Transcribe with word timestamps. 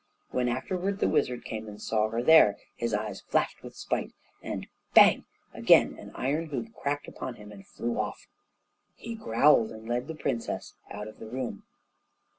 When 0.31 0.49
afterward 0.49 0.97
the 0.97 1.07
wizard 1.07 1.45
came 1.45 1.67
and 1.67 1.79
saw 1.79 2.09
her 2.09 2.23
there, 2.23 2.57
his 2.75 2.91
eyes 2.91 3.21
flashed 3.21 3.61
with 3.61 3.75
spite, 3.75 4.13
and 4.41 4.65
bang! 4.95 5.25
again 5.53 5.95
an 5.99 6.09
iron 6.15 6.47
hoop 6.47 6.73
cracked 6.73 7.07
upon 7.07 7.35
him 7.35 7.51
and 7.51 7.67
flew 7.67 7.99
off. 7.99 8.25
He 8.95 9.13
growled 9.13 9.71
and 9.71 9.87
led 9.87 10.07
the 10.07 10.15
princess 10.15 10.73
out 10.89 11.07
of 11.07 11.19
the 11.19 11.27
room. 11.29 11.65